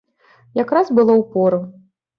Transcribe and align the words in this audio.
Якраз 0.63 0.91
было 0.97 1.13
ў 1.21 1.31
пору. 1.37 1.59